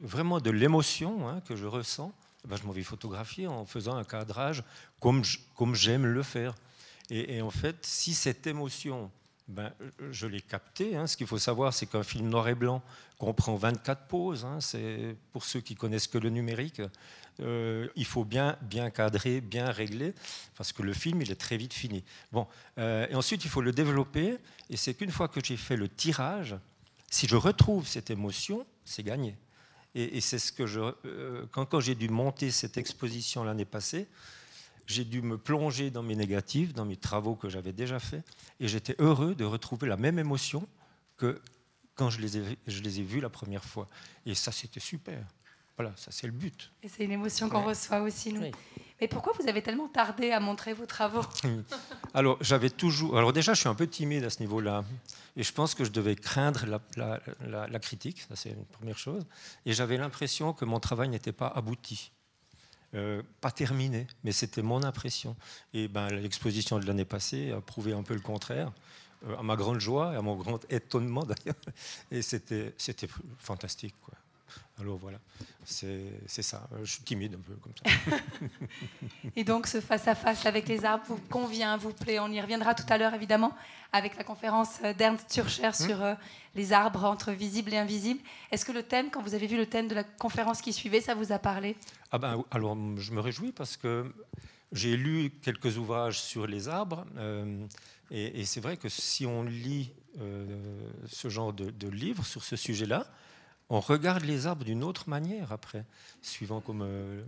vraiment 0.00 0.40
de 0.40 0.50
l'émotion 0.50 1.28
hein, 1.28 1.40
que 1.46 1.56
je 1.56 1.66
ressens, 1.66 2.12
ben, 2.46 2.56
je 2.56 2.64
m'en 2.64 2.72
vais 2.72 2.82
photographier 2.82 3.46
en 3.46 3.64
faisant 3.64 3.96
un 3.96 4.04
cadrage 4.04 4.62
comme, 5.00 5.22
comme 5.54 5.74
j'aime 5.74 6.06
le 6.06 6.22
faire. 6.22 6.54
Et, 7.10 7.42
en 7.42 7.50
fait, 7.50 7.76
si 7.82 8.14
cette 8.14 8.46
émotion, 8.46 9.10
ben, 9.48 9.72
je 10.12 10.28
l'ai 10.28 10.40
captée, 10.40 10.96
hein, 10.96 11.08
ce 11.08 11.16
qu'il 11.16 11.26
faut 11.26 11.38
savoir, 11.38 11.74
c'est 11.74 11.86
qu'un 11.86 12.04
film 12.04 12.28
noir 12.28 12.48
et 12.48 12.54
blanc 12.54 12.82
comprend 13.18 13.56
24 13.56 14.06
poses. 14.06 14.44
Hein, 14.44 14.60
c'est 14.60 15.16
pour 15.32 15.44
ceux 15.44 15.60
qui 15.60 15.74
connaissent 15.74 16.06
que 16.06 16.18
le 16.18 16.30
numérique. 16.30 16.80
Euh, 17.40 17.88
il 17.96 18.04
faut 18.04 18.24
bien, 18.24 18.56
bien 18.62 18.90
cadrer, 18.90 19.40
bien 19.40 19.72
régler, 19.72 20.14
parce 20.56 20.72
que 20.72 20.82
le 20.82 20.92
film, 20.92 21.20
il 21.22 21.32
est 21.32 21.40
très 21.40 21.56
vite 21.56 21.74
fini. 21.74 22.04
Bon, 22.30 22.46
euh, 22.78 23.06
et 23.10 23.14
ensuite, 23.16 23.44
il 23.44 23.50
faut 23.50 23.62
le 23.62 23.72
développer, 23.72 24.38
et 24.68 24.76
c'est 24.76 24.94
qu'une 24.94 25.10
fois 25.10 25.26
que 25.26 25.40
j'ai 25.42 25.56
fait 25.56 25.76
le 25.76 25.88
tirage, 25.88 26.56
si 27.10 27.26
je 27.26 27.34
retrouve 27.34 27.88
cette 27.88 28.10
émotion, 28.10 28.64
c'est 28.84 29.02
gagné. 29.02 29.36
Et, 29.94 30.20
c'est 30.20 30.38
ce 30.38 30.52
que 30.52 30.66
je. 30.66 30.80
Euh, 31.04 31.46
quand, 31.50 31.80
j'ai 31.80 31.94
dû 31.94 32.08
monter 32.08 32.50
cette 32.50 32.76
exposition 32.76 33.42
l'année 33.42 33.64
passée, 33.64 34.06
j'ai 34.86 35.04
dû 35.04 35.20
me 35.22 35.36
plonger 35.36 35.90
dans 35.90 36.02
mes 36.02 36.14
négatifs, 36.14 36.72
dans 36.72 36.84
mes 36.84 36.96
travaux 36.96 37.34
que 37.34 37.48
j'avais 37.48 37.72
déjà 37.72 37.98
faits, 37.98 38.24
et 38.60 38.68
j'étais 38.68 38.94
heureux 38.98 39.34
de 39.34 39.44
retrouver 39.44 39.88
la 39.88 39.96
même 39.96 40.18
émotion 40.18 40.66
que 41.16 41.40
quand 41.94 42.10
je 42.10 42.20
les 42.20 42.38
ai, 42.38 42.58
je 42.66 42.80
les 42.82 43.00
ai 43.00 43.02
vus 43.02 43.20
la 43.20 43.28
première 43.28 43.64
fois. 43.64 43.88
Et 44.26 44.34
ça, 44.34 44.52
c'était 44.52 44.80
super. 44.80 45.24
Voilà, 45.76 45.92
ça 45.96 46.10
c'est 46.10 46.26
le 46.26 46.32
but. 46.32 46.70
Et 46.82 46.88
c'est 46.88 47.04
une 47.04 47.12
émotion 47.12 47.48
qu'on 47.48 47.64
reçoit 47.64 48.00
aussi, 48.00 48.32
nous. 48.32 48.50
Mais 49.00 49.08
pourquoi 49.08 49.32
vous 49.40 49.48
avez 49.48 49.62
tellement 49.62 49.88
tardé 49.88 50.30
à 50.30 50.40
montrer 50.40 50.74
vos 50.74 50.86
travaux 50.86 51.22
Alors, 52.14 52.36
j'avais 52.40 52.70
toujours. 52.70 53.16
Alors, 53.16 53.32
déjà, 53.32 53.54
je 53.54 53.60
suis 53.60 53.68
un 53.68 53.74
peu 53.74 53.86
timide 53.86 54.24
à 54.24 54.30
ce 54.30 54.40
niveau-là. 54.40 54.84
Et 55.36 55.42
je 55.42 55.52
pense 55.52 55.74
que 55.74 55.84
je 55.84 55.90
devais 55.90 56.16
craindre 56.16 56.66
la, 56.96 57.78
critique, 57.78 58.20
ça 58.28 58.36
c'est 58.36 58.50
une 58.50 58.64
première 58.66 58.98
chose. 58.98 59.24
Et 59.64 59.72
j'avais 59.72 59.96
l'impression 59.96 60.52
que 60.52 60.64
mon 60.64 60.80
travail 60.80 61.08
n'était 61.08 61.32
pas 61.32 61.48
abouti. 61.48 62.12
Euh, 62.94 63.22
pas 63.40 63.52
terminé, 63.52 64.08
mais 64.24 64.32
c'était 64.32 64.62
mon 64.62 64.82
impression. 64.82 65.36
Et 65.72 65.86
ben, 65.86 66.08
l'exposition 66.08 66.80
de 66.80 66.86
l'année 66.86 67.04
passée 67.04 67.52
a 67.52 67.60
prouvé 67.60 67.92
un 67.92 68.02
peu 68.02 68.14
le 68.14 68.20
contraire, 68.20 68.72
euh, 69.28 69.38
à 69.38 69.42
ma 69.44 69.54
grande 69.54 69.78
joie 69.78 70.12
et 70.12 70.16
à 70.16 70.22
mon 70.22 70.34
grand 70.34 70.60
étonnement 70.72 71.22
d'ailleurs. 71.24 71.60
Et 72.10 72.20
c'était 72.20 72.74
fantastique. 73.38 73.94
Quoi. 74.02 74.14
Alors 74.80 74.96
voilà, 74.96 75.18
c'est 75.64 76.42
ça. 76.42 76.68
Je 76.82 76.92
suis 76.92 77.02
timide 77.02 77.34
un 77.34 77.38
peu 77.38 77.54
comme 77.54 77.72
ça. 77.76 78.16
Et 79.36 79.44
donc 79.44 79.66
ce 79.66 79.80
face-à-face 79.80 80.46
avec 80.46 80.68
les 80.68 80.84
arbres 80.84 81.04
vous 81.08 81.20
convient, 81.28 81.76
vous 81.76 81.92
plaît? 81.92 82.18
On 82.18 82.30
y 82.30 82.40
reviendra 82.40 82.74
tout 82.74 82.86
à 82.88 82.96
l'heure 82.96 83.14
évidemment 83.14 83.52
avec 83.92 84.16
la 84.16 84.24
conférence 84.24 84.80
d'Ernst 84.96 85.28
Turcher 85.30 85.68
hmm? 85.68 85.86
sur 85.86 86.02
euh, 86.02 86.14
les 86.54 86.72
arbres 86.72 87.04
entre 87.04 87.32
visibles 87.32 87.74
et 87.74 87.78
invisibles. 87.78 88.20
Est-ce 88.50 88.64
que 88.64 88.72
le 88.72 88.82
thème, 88.82 89.10
quand 89.10 89.22
vous 89.22 89.34
avez 89.34 89.46
vu 89.46 89.56
le 89.56 89.66
thème 89.66 89.88
de 89.88 89.94
la 89.94 90.04
conférence 90.04 90.62
qui 90.62 90.72
suivait, 90.72 91.00
ça 91.00 91.14
vous 91.14 91.32
a 91.32 91.38
parlé? 91.38 91.76
Ah 92.12 92.18
ben 92.18 92.42
alors 92.50 92.76
je 92.96 93.12
me 93.12 93.20
réjouis 93.20 93.52
parce 93.52 93.76
que 93.76 94.12
j'ai 94.72 94.96
lu 94.96 95.30
quelques 95.42 95.76
ouvrages 95.76 96.20
sur 96.20 96.46
les 96.46 96.68
arbres 96.68 97.04
euh, 97.16 97.66
et, 98.10 98.44
c'est 98.44 98.60
vrai 98.60 98.76
que 98.76 98.88
si 98.88 99.24
on 99.24 99.44
lit 99.44 99.92
euh, 100.20 100.90
ce 101.06 101.28
genre 101.28 101.52
de, 101.52 101.70
de 101.70 101.88
livres 101.88 102.24
sur 102.24 102.42
ce 102.42 102.56
sujet-là, 102.56 103.06
on 103.70 103.80
regarde 103.80 104.24
les 104.24 104.46
arbres 104.46 104.64
d'une 104.64 104.82
autre 104.82 105.08
manière 105.08 105.52
après, 105.52 105.84
suivant 106.20 106.60
comme 106.60 106.82
euh, 106.82 107.22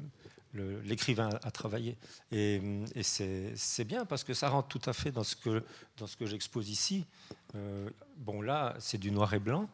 l'écrivain 0.85 1.31
a 1.43 1.51
travaillé. 1.51 1.97
Et, 2.33 2.61
c'est 3.01 3.85
bien 3.85 4.05
parce 4.05 4.25
que 4.25 4.35
ça 4.35 4.49
rentre 4.49 4.69
tout 4.69 4.91
à 4.91 4.93
fait 4.93 5.13
dans 5.13 5.25
ce 5.25 5.37
que, 5.37 5.63
dans 5.97 6.07
ce 6.07 6.17
que 6.17 6.27
j'expose 6.27 6.69
ici. 6.69 7.07
Euh, 7.55 7.89
bon, 8.19 8.43
là, 8.43 8.75
c'est 8.81 8.99
du 8.99 9.13
noir 9.13 9.33
et 9.35 9.39
blanc, 9.39 9.69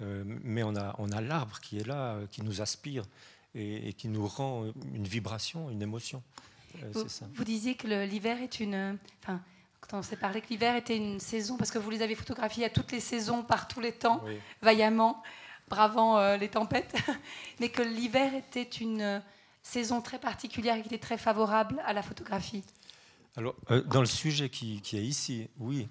euh, 0.00 0.22
mais 0.26 0.62
on 0.62 0.76
a, 0.76 0.94
on 0.98 1.10
a 1.10 1.20
l'arbre 1.20 1.58
qui 1.60 1.78
est 1.78 1.86
là, 1.86 2.18
qui 2.30 2.42
nous 2.42 2.62
aspire 2.62 3.04
et, 3.54 3.92
qui 3.92 4.08
nous 4.08 4.26
rend 4.26 4.72
une 4.94 5.04
vibration, 5.04 5.70
une 5.70 5.82
émotion. 5.82 6.22
Vous, 6.92 7.08
ça. 7.08 7.26
vous, 7.34 7.44
disiez 7.44 7.74
que 7.74 7.86
l'hiver 8.04 8.40
est 8.40 8.60
une. 8.60 8.96
Enfin, 9.22 9.42
quand 9.80 9.98
on 9.98 10.02
s'est 10.02 10.16
parlé 10.16 10.40
que 10.40 10.48
l'hiver 10.48 10.74
était 10.74 10.96
une 10.96 11.20
saison, 11.20 11.58
parce 11.58 11.70
que 11.70 11.78
vous 11.78 11.90
les 11.90 12.00
avez 12.00 12.14
photographiés 12.14 12.64
à 12.64 12.70
toutes 12.70 12.92
les 12.92 13.00
saisons, 13.00 13.42
par 13.42 13.68
tous 13.68 13.80
les 13.80 13.92
temps, 13.92 14.24
vaillamment 14.62 15.22
bravant 15.72 16.18
euh, 16.18 16.36
les 16.36 16.48
tempêtes, 16.48 16.94
mais 17.60 17.70
que 17.70 17.80
l'hiver 17.80 18.34
était 18.34 18.62
une 18.62 19.00
euh, 19.00 19.20
saison 19.62 20.02
très 20.02 20.18
particulière 20.18 20.76
et 20.76 20.82
qui 20.82 20.88
était 20.88 20.98
très 20.98 21.16
favorable 21.16 21.82
à 21.86 21.94
la 21.94 22.02
photographie. 22.02 22.62
Alors, 23.36 23.54
euh, 23.70 23.82
dans 23.84 24.00
le 24.00 24.06
sujet 24.06 24.50
qui, 24.50 24.82
qui, 24.82 24.98
est 24.98 25.04
ici, 25.04 25.48
oui, 25.58 25.88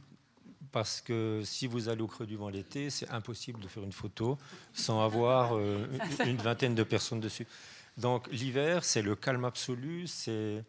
parce 0.71 1.01
que 1.01 1.41
si 1.43 1.65
vous 1.65 1.89
allez 1.89 2.01
au 2.01 2.07
Creux 2.07 2.27
du 2.27 2.35
Vent 2.35 2.49
l'été, 2.49 2.91
c'est 2.91 3.09
impossible 3.09 3.59
de 3.59 3.67
faire 3.67 3.83
une 3.83 3.91
photo 3.91 4.37
sans 4.71 5.03
avoir 5.03 5.57
euh, 5.57 5.87
une, 6.25 6.37
vingtaine 6.37 6.75
de 6.75 6.83
personnes 6.83 7.19
dessus. 7.19 7.47
Donc 7.97 8.27
l'hiver, 8.31 8.83
c'est 8.83 9.01
le 9.01 9.15
calme 9.15 9.45
absolu, 9.45 10.05
c'est 10.05 10.63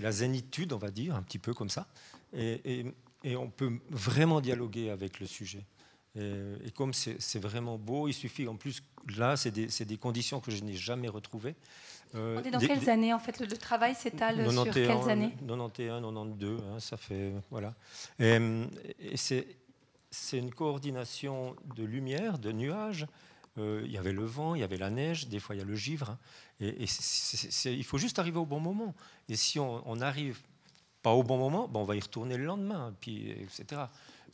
la 0.00 0.12
zénitude, 0.12 0.72
on 0.72 0.78
va 0.78 0.90
dire, 0.90 1.14
un 1.14 1.22
petit 1.22 1.38
peu 1.38 1.52
comme 1.52 1.68
ça. 1.68 1.86
Et, 2.32 2.86
et, 3.24 3.36
on 3.36 3.50
peut 3.50 3.78
vraiment 3.90 4.40
dialoguer 4.40 4.90
avec 4.90 5.20
le 5.20 5.26
sujet. 5.26 5.64
Et, 6.16 6.70
comme 6.74 6.92
c'est 6.92 7.38
vraiment 7.38 7.78
beau, 7.78 8.08
il 8.08 8.12
suffit, 8.12 8.48
en 8.48 8.56
plus, 8.56 8.82
là, 9.16 9.36
c'est 9.36 9.50
des, 9.50 9.68
des, 9.84 9.96
conditions 9.96 10.40
que 10.40 10.50
je 10.50 10.64
n'ai 10.64 10.74
jamais 10.74 11.08
retrouvées. 11.08 11.54
Euh, 12.14 12.40
on 12.40 12.44
est 12.44 12.50
dans 12.50 12.58
quelles 12.58 12.88
années 12.88 13.12
en 13.12 13.18
fait 13.18 13.38
le, 13.38 13.46
travail 13.48 13.94
s'étale 13.94 14.50
sur 14.50 14.70
quelles 14.70 15.10
années 15.10 15.34
91, 15.46 16.00
92, 16.00 16.60
hein, 16.60 16.80
ça 16.80 16.96
fait 16.96 17.34
voilà. 17.50 17.74
Et, 18.18 18.38
c'est 20.10 20.38
une 20.38 20.54
coordination 20.54 21.54
de 21.76 21.84
lumière, 21.84 22.38
de 22.38 22.50
nuages. 22.50 23.06
Euh, 23.58 23.82
il 23.84 23.92
y 23.92 23.98
avait 23.98 24.12
le 24.12 24.24
vent, 24.24 24.54
il 24.54 24.62
y 24.62 24.64
avait 24.64 24.78
la 24.78 24.88
neige, 24.88 25.28
des 25.28 25.38
fois 25.38 25.54
il 25.54 25.58
y 25.58 25.60
a 25.60 25.66
le 25.66 25.74
givre. 25.74 26.10
Hein. 26.10 26.18
et, 26.60 26.86
il 27.66 27.84
faut 27.84 27.98
juste 27.98 28.18
arriver 28.18 28.38
au 28.38 28.46
bon 28.46 28.58
moment. 28.58 28.94
Et 29.28 29.36
si 29.36 29.58
on 29.58 29.96
n'arrive 29.96 30.38
pas 31.02 31.12
au 31.12 31.22
bon 31.22 31.38
moment, 31.38 31.68
bon, 31.68 31.80
on 31.80 31.84
va 31.84 31.96
y 31.96 32.00
retourner 32.00 32.36
le 32.36 32.44
lendemain, 32.44 32.94
puis 33.00 33.30
etc. 33.30 33.82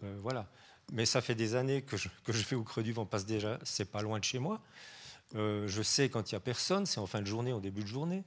Euh, 0.03 0.17
voilà. 0.23 0.47
Mais 0.93 1.07
ça 1.07 1.21
fait 1.21 1.35
des 1.35 1.55
années 1.55 1.83
que 1.83 1.97
je, 1.97 2.09
que 2.25 2.33
je 2.33 2.43
fais 2.43 2.55
au 2.55 2.63
creux 2.63 2.83
du 2.83 2.93
vent, 2.93 3.07
passe 3.07 3.27
déjà, 3.27 3.59
c'est 3.65 3.91
pas 3.91 4.03
loin 4.03 4.19
de 4.19 4.25
chez 4.25 4.39
moi. 4.39 4.61
Euh, 5.35 5.67
je 5.67 5.83
sais 5.83 6.09
quand 6.09 6.31
il 6.31 6.35
n'y 6.35 6.37
a 6.37 6.41
personne, 6.41 6.87
c'est 6.87 7.01
en 7.01 7.07
fin 7.07 7.21
de 7.21 7.27
journée, 7.27 7.53
en 7.53 7.61
début 7.61 7.83
de 7.83 7.89
journée. 7.89 8.25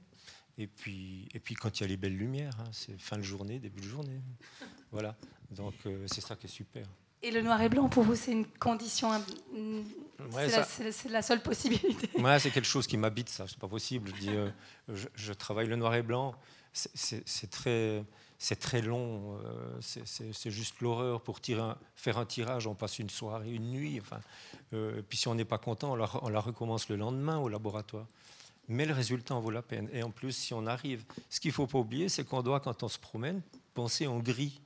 Et 0.58 0.66
puis, 0.66 1.28
et 1.32 1.38
puis 1.38 1.54
quand 1.54 1.78
il 1.78 1.82
y 1.82 1.84
a 1.84 1.88
les 1.88 1.96
belles 1.96 2.16
lumières, 2.16 2.56
hein, 2.60 2.68
c'est 2.72 2.98
fin 3.00 3.16
de 3.16 3.22
journée, 3.22 3.58
début 3.58 3.80
de 3.80 3.86
journée. 3.86 4.20
Voilà. 4.90 5.16
Donc 5.50 5.74
euh, 5.86 6.04
c'est 6.08 6.20
ça 6.20 6.34
qui 6.36 6.46
est 6.46 6.50
super. 6.50 6.86
Et 7.22 7.30
le 7.30 7.42
noir 7.42 7.60
et 7.62 7.68
blanc, 7.68 7.88
pour 7.88 8.04
vous, 8.04 8.14
c'est 8.14 8.32
une 8.32 8.46
condition. 8.46 9.10
c'est 10.30 11.08
la, 11.08 11.22
seule 11.22 11.42
possibilité. 11.42 12.08
Ouais, 12.18 12.38
c'est 12.38 12.50
quelque 12.50 12.66
chose 12.66 12.86
qui 12.86 12.96
m'habite, 12.96 13.28
ça. 13.28 13.46
C'est 13.48 13.58
pas 13.58 13.68
possible. 13.68 14.10
Je, 14.14 14.20
dis, 14.20 14.30
euh, 14.30 14.50
je, 15.14 15.32
travaille 15.32 15.66
le 15.66 15.76
noir 15.76 15.94
et 15.94 16.02
blanc. 16.02 16.34
C'est 16.72 17.50
très 17.50 18.04
c'est 18.40 18.60
très 18.60 18.80
long, 18.80 19.36
euh, 19.44 19.80
c'est 19.80 20.50
juste 20.50 20.80
l'horreur. 20.80 21.20
Pour 21.20 21.40
tirer 21.40 21.72
faire 21.96 22.18
un 22.18 22.24
tirage, 22.24 22.68
on 22.68 22.74
passe 22.74 23.00
une 23.00 23.10
soirée, 23.10 23.50
une 23.50 23.72
nuit. 23.72 23.98
Enfin, 24.00 24.20
euh, 24.72 25.02
puis 25.08 25.18
si 25.18 25.26
on 25.26 25.34
n'est 25.34 25.44
pas 25.44 25.58
content, 25.58 25.92
on 25.92 26.28
la, 26.28 26.40
recommence 26.40 26.88
le 26.88 26.94
lendemain 26.94 27.38
au 27.38 27.48
laboratoire. 27.48 28.06
Mais 28.68 28.86
le 28.86 28.94
résultat 28.94 29.34
en 29.34 29.40
vaut 29.40 29.50
la 29.50 29.62
peine. 29.62 29.88
Et 29.92 30.04
en 30.04 30.10
plus, 30.10 30.32
si 30.32 30.54
on 30.54 30.66
arrive, 30.66 31.04
ce 31.30 31.40
qu'il 31.40 31.50
ne 31.50 31.54
faut 31.54 31.66
pas 31.66 31.78
oublier, 31.78 32.08
c'est 32.08 32.24
qu'on 32.24 32.42
doit, 32.42 32.60
quand 32.60 32.82
on 32.84 32.88
se 32.88 32.98
promène, 32.98 33.42
penser 33.74 34.06
en 34.06 34.18
gris, 34.18 34.60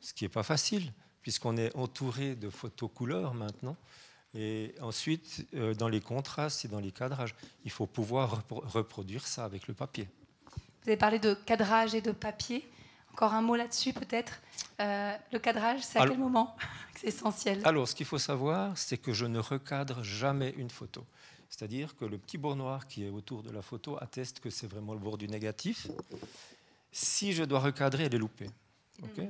ce 0.00 0.12
qui 0.12 0.24
n'est 0.24 0.30
pas 0.30 0.42
facile, 0.42 0.92
puisqu'on 1.26 1.56
est 1.56 1.74
entouré 1.74 2.36
de 2.36 2.48
photos 2.50 2.88
couleurs 2.94 3.34
maintenant. 3.34 3.76
Et 4.32 4.76
ensuite, 4.80 5.44
euh, 5.54 5.74
dans 5.74 5.88
les 5.88 6.00
contrastes 6.00 6.64
et 6.64 6.68
dans 6.68 6.78
les 6.78 6.92
cadrages, 6.92 7.34
il 7.64 7.72
faut 7.72 7.88
pouvoir 7.88 8.44
reproduire 8.48 9.26
ça 9.26 9.44
avec 9.44 9.66
le 9.66 9.74
papier. 9.74 10.08
Vous 10.84 10.90
avez 10.90 10.96
parlé 10.96 11.18
de 11.18 11.34
cadrage 11.34 11.96
et 11.96 12.00
de 12.00 12.12
papier. 12.12 12.64
Encore 13.12 13.34
un 13.34 13.42
mot 13.42 13.56
là-dessus 13.56 13.92
peut-être. 13.92 14.40
Euh, 14.80 15.16
le 15.32 15.40
cadrage, 15.40 15.80
c'est 15.82 15.98
à 15.98 16.06
quel 16.06 16.16
moment 16.16 16.54
C'est 16.94 17.08
essentiel? 17.08 17.60
Alors, 17.64 17.88
ce 17.88 17.96
qu'il 17.96 18.06
faut 18.06 18.18
savoir, 18.18 18.78
c'est 18.78 18.96
que 18.96 19.12
je 19.12 19.26
ne 19.26 19.40
recadre 19.40 20.04
jamais 20.04 20.54
une 20.56 20.70
photo. 20.70 21.04
C'est-à-dire 21.50 21.96
que 21.96 22.04
le 22.04 22.18
petit 22.18 22.38
bord 22.38 22.54
noir 22.54 22.86
qui 22.86 23.04
est 23.04 23.10
autour 23.10 23.42
de 23.42 23.50
la 23.50 23.62
photo 23.62 23.98
atteste 24.00 24.38
que 24.38 24.50
c'est 24.50 24.68
vraiment 24.68 24.94
le 24.94 25.00
bord 25.00 25.18
du 25.18 25.26
négatif. 25.26 25.88
Si 26.92 27.32
je 27.32 27.42
dois 27.42 27.58
recadrer, 27.58 28.04
elle 28.04 28.14
est 28.14 28.18
loupée. 28.18 28.48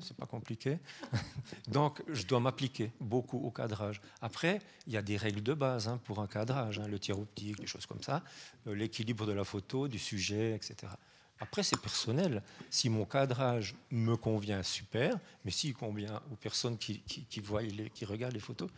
C'est 0.01 0.17
pas 0.17 0.27
compliqué. 0.27 0.79
Donc, 1.69 2.03
je 2.09 2.25
dois 2.27 2.41
m'appliquer 2.41 2.93
beaucoup 3.01 3.39
au 3.39 3.51
cadrage. 3.51 4.01
Après, 4.21 4.61
il 4.87 4.93
y 4.93 4.97
a 4.97 5.03
des 5.03 5.17
règles 5.17 5.43
de 5.43 5.55
base 5.55 5.89
hein, 5.89 6.01
pour 6.05 6.21
un 6.21 6.27
cadrage, 6.27 6.79
hein, 6.79 6.89
le 6.89 6.99
tir 6.99 7.19
optique, 7.19 7.59
des 7.59 7.67
choses 7.67 7.87
comme 7.87 8.03
ça, 8.03 8.23
euh, 8.67 8.75
l'équilibre 8.75 9.27
de 9.27 9.33
la 9.33 9.45
photo, 9.45 9.89
du 9.89 9.99
sujet, 9.99 10.55
etc. 10.55 10.93
Après, 11.39 11.63
c'est 11.63 11.81
personnel. 11.81 12.43
Si 12.71 12.89
mon 12.89 13.05
cadrage 13.05 13.75
me 13.91 14.17
convient, 14.17 14.63
super. 14.63 15.19
Mais 15.45 15.51
s'il 15.51 15.75
convient 15.75 16.21
aux 16.33 16.37
personnes 16.37 16.79
qui, 16.79 17.03
voient, 17.43 17.63
qui 17.95 18.05
regardent 18.05 18.35
les 18.35 18.41
photos, 18.41 18.71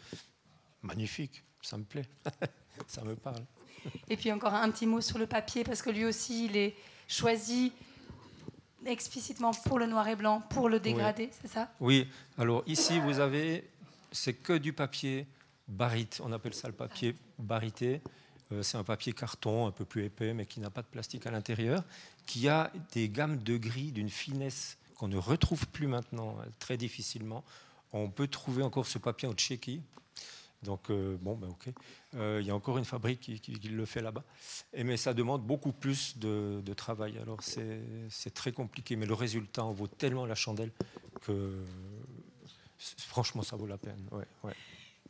magnifique, 0.83 1.45
ça 1.63 1.77
me 1.77 1.85
plaît, 1.85 2.09
ça 2.87 3.03
me 3.05 3.15
parle. 3.15 3.45
Et 4.09 4.17
puis 4.17 4.33
encore 4.33 4.55
un 4.55 4.71
petit 4.71 4.87
mot 4.87 5.01
sur 5.01 5.19
le 5.19 5.27
papier, 5.27 5.63
parce 5.63 5.83
que 5.83 5.91
lui 5.91 6.05
aussi, 6.05 6.47
il 6.47 6.57
est 6.57 6.75
choisi 7.07 7.73
explicitement 8.89 9.53
pour 9.53 9.79
le 9.79 9.87
noir 9.87 10.09
et 10.09 10.17
blanc, 10.17 10.43
pour 10.51 10.69
le 10.69 10.81
dégradé, 10.81 11.31
c'est 11.41 11.49
ça? 11.49 11.71
Oui. 11.81 12.09
Alors 12.39 12.63
ici, 12.67 12.99
vous 13.01 13.21
avez, 13.21 13.69
c'est 14.13 14.35
que 14.35 14.55
du 14.55 14.73
papier 14.73 15.27
barite. 15.69 16.21
On 16.25 16.33
appelle 16.33 16.55
ça 16.55 16.69
le 16.69 16.75
papier 16.75 17.15
barité. 17.39 18.01
Euh, 18.53 18.63
c'est 18.63 18.79
un 18.79 18.85
papier 18.85 19.13
carton 19.13 19.67
un 19.67 19.71
peu 19.71 19.85
plus 19.85 20.05
épais, 20.05 20.33
mais 20.35 20.47
qui 20.47 20.61
n'a 20.61 20.71
pas 20.71 20.83
de 20.83 20.87
plastique 20.87 21.27
à 21.27 21.31
l'intérieur, 21.31 21.85
qui 22.27 22.49
a 22.49 22.73
des 22.93 23.09
gammes 23.09 23.39
de 23.39 23.57
gris 23.57 23.93
d'une 23.93 24.09
finesse 24.09 24.79
qu'on 24.97 25.09
ne 25.09 25.17
retrouve 25.17 25.67
plus 25.69 25.87
maintenant 25.87 26.37
euh, 26.41 26.45
très 26.59 26.77
difficilement. 26.77 27.45
On 27.93 28.11
peut 28.11 28.29
trouver 28.29 28.63
encore 28.63 28.87
ce 28.87 28.99
papier 28.99 29.29
en 29.29 29.33
Tchéquie. 29.33 29.83
Donc, 30.63 30.91
euh, 30.91 31.17
bon, 31.21 31.37
ben 31.37 31.49
ok. 31.49 31.69
Il 32.15 32.47
y 32.47 32.51
a 32.51 32.55
encore 32.55 32.79
une 32.79 32.85
fabrique 32.85 33.21
qui, 33.21 33.53
le 33.69 33.85
fait 33.85 34.03
là-bas. 34.03 34.25
Mais 34.77 34.97
ça 34.97 35.15
demande 35.15 35.43
beaucoup 35.43 35.73
plus 35.73 36.19
de, 36.19 36.75
travail. 36.75 37.19
Alors, 37.19 37.39
c'est 37.43 38.35
très 38.35 38.53
compliqué. 38.53 38.97
Mais 38.97 39.07
le 39.07 39.15
résultat 39.15 39.65
en 39.65 39.73
vaut 39.73 39.87
tellement 39.87 40.27
la 40.27 40.35
chandelle 40.35 40.73
que, 41.23 41.65
franchement, 42.79 43.43
ça 43.43 43.57
vaut 43.57 43.67
la 43.67 43.79
peine. 43.79 44.09
Ouais, 44.11 44.27
ouais. 44.45 44.55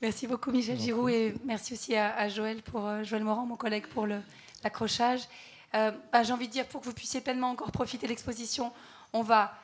Merci 0.00 0.28
beaucoup 0.28 0.52
Michel 0.52 0.78
Giroux 0.78 1.08
et 1.08 1.34
merci 1.44 1.72
aussi 1.72 1.96
à, 1.96 2.28
Joël, 2.28 2.62
pour, 2.62 2.86
euh, 2.86 3.02
Joël 3.02 3.24
Morand, 3.24 3.46
mon 3.46 3.56
collègue, 3.56 3.88
pour 3.88 4.06
l'accrochage. 4.06 5.22
Euh, 5.74 5.90
bah, 6.12 6.22
J'ai 6.22 6.32
envie 6.32 6.46
de 6.46 6.52
dire, 6.52 6.68
pour 6.68 6.80
que 6.80 6.86
vous 6.86 6.92
puissiez 6.92 7.20
pleinement 7.20 7.50
encore 7.50 7.72
profiter 7.72 8.06
de 8.06 8.10
l'exposition, 8.10 8.72
on 9.12 9.22
va 9.22 9.58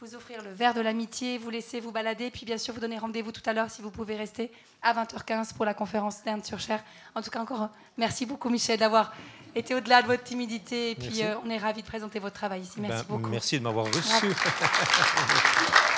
vous 0.00 0.14
offrir 0.14 0.42
le 0.42 0.52
verre 0.52 0.74
de 0.74 0.80
l'amitié, 0.80 1.38
vous 1.38 1.50
laisser 1.50 1.80
vous 1.80 1.90
balader, 1.90 2.30
puis 2.30 2.46
bien 2.46 2.56
sûr 2.56 2.72
vous 2.72 2.80
donner 2.80 2.98
rendez-vous 2.98 3.32
tout 3.32 3.42
à 3.46 3.52
l'heure 3.52 3.68
si 3.68 3.82
vous 3.82 3.90
pouvez 3.90 4.16
rester 4.16 4.52
à 4.80 4.94
20h15 4.94 5.54
pour 5.54 5.64
la 5.64 5.74
conférence 5.74 6.22
d'Inde 6.24 6.44
sur 6.44 6.60
Cher. 6.60 6.84
En 7.16 7.22
tout 7.22 7.30
cas, 7.30 7.40
encore 7.40 7.68
merci 7.96 8.24
beaucoup 8.24 8.48
Michel 8.48 8.78
d'avoir 8.78 9.12
été 9.56 9.74
au-delà 9.74 10.02
de 10.02 10.06
votre 10.06 10.22
timidité 10.22 10.92
et 10.92 10.94
puis 10.94 11.22
euh, 11.22 11.34
on 11.44 11.50
est 11.50 11.58
ravis 11.58 11.82
de 11.82 11.86
présenter 11.86 12.20
votre 12.20 12.36
travail 12.36 12.60
ici. 12.60 12.80
Merci 12.80 13.04
ben, 13.08 13.16
beaucoup. 13.16 13.30
Merci 13.30 13.58
de 13.58 13.64
m'avoir 13.64 13.86
reçu. 13.86 14.26